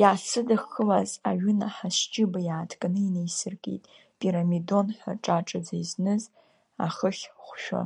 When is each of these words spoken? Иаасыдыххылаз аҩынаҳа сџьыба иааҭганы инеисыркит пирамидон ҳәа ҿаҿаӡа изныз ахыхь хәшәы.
Иаасыдыххылаз 0.00 1.10
аҩынаҳа 1.30 1.88
сџьыба 1.96 2.40
иааҭганы 2.42 3.00
инеисыркит 3.06 3.82
пирамидон 4.18 4.86
ҳәа 4.98 5.12
ҿаҿаӡа 5.22 5.74
изныз 5.82 6.22
ахыхь 6.86 7.24
хәшәы. 7.42 7.82